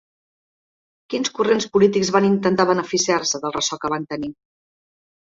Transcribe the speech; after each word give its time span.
Quins 1.13 1.29
corrents 1.39 1.67
polítics 1.75 2.09
van 2.15 2.25
intentar 2.29 2.65
beneficiar-se 2.69 3.41
del 3.43 3.53
ressò 3.59 3.79
que 3.83 3.93
van 3.95 4.09
tenir? 4.15 4.31